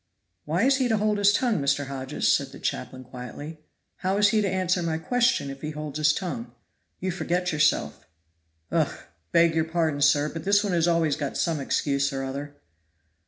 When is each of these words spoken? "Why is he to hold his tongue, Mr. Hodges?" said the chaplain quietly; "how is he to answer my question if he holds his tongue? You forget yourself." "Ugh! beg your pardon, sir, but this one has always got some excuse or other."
"Why 0.45 0.63
is 0.63 0.77
he 0.77 0.87
to 0.87 0.97
hold 0.97 1.19
his 1.19 1.31
tongue, 1.31 1.59
Mr. 1.61 1.85
Hodges?" 1.85 2.27
said 2.35 2.51
the 2.51 2.59
chaplain 2.59 3.03
quietly; 3.03 3.59
"how 3.97 4.17
is 4.17 4.29
he 4.29 4.41
to 4.41 4.49
answer 4.49 4.81
my 4.81 4.97
question 4.97 5.51
if 5.51 5.61
he 5.61 5.69
holds 5.69 5.99
his 5.99 6.11
tongue? 6.11 6.51
You 6.99 7.11
forget 7.11 7.51
yourself." 7.51 8.07
"Ugh! 8.71 8.97
beg 9.31 9.53
your 9.53 9.65
pardon, 9.65 10.01
sir, 10.01 10.27
but 10.29 10.43
this 10.43 10.63
one 10.63 10.73
has 10.73 10.87
always 10.87 11.15
got 11.15 11.37
some 11.37 11.59
excuse 11.59 12.11
or 12.11 12.23
other." 12.23 12.55